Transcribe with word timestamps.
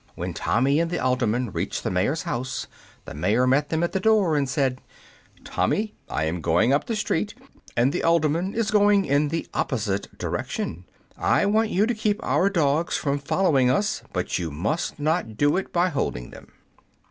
When 0.15 0.33
Tommy 0.33 0.79
and 0.79 0.89
the 0.89 0.97
alderman 0.97 1.51
reached 1.51 1.83
the 1.83 1.91
mayor's 1.91 2.23
house 2.23 2.65
the 3.05 3.13
mayor 3.13 3.45
met 3.45 3.69
them 3.69 3.83
at 3.83 3.91
the 3.91 3.99
door 3.99 4.35
and 4.35 4.49
said: 4.49 4.81
"Tommy, 5.43 5.93
I 6.09 6.23
am 6.23 6.41
going 6.41 6.73
up 6.73 6.87
the 6.87 6.95
street, 6.95 7.35
and 7.77 7.93
the 7.93 8.01
alderman 8.03 8.55
is 8.55 8.71
going 8.71 9.05
in 9.05 9.27
the 9.27 9.47
opposite 9.53 10.17
direction. 10.17 10.85
I 11.19 11.45
want 11.45 11.69
you 11.69 11.85
to 11.85 11.93
keep 11.93 12.19
our 12.25 12.49
dogs 12.49 12.97
from 12.97 13.19
following 13.19 13.69
us; 13.69 14.01
but 14.11 14.39
you 14.39 14.49
must 14.49 14.97
not 14.99 15.37
do 15.37 15.55
it 15.55 15.71
by 15.71 15.89
holding 15.89 16.31
them." 16.31 16.47